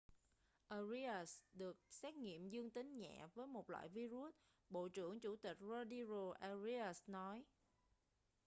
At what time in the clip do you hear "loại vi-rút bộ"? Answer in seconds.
3.69-4.89